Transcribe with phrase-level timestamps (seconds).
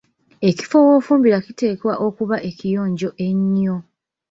[0.49, 3.75] Ekifo w‘ofumbira kiteekwa okuba ekiyonjo ennyo.